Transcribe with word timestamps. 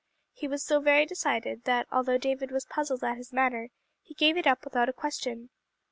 He 0.33 0.47
was 0.47 0.63
so 0.63 0.79
very 0.79 1.05
decided 1.05 1.65
that 1.65 1.85
although 1.91 2.17
David 2.17 2.49
was 2.49 2.65
puzzled 2.65 3.03
at 3.03 3.17
his 3.17 3.31
manner, 3.31 3.69
he 4.01 4.15
gave 4.15 4.35
it 4.35 4.47
up 4.47 4.63
without 4.63 4.89
a 4.89 4.93
question. 4.93 5.51